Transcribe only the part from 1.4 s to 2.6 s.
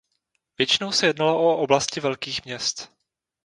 o oblasti velkých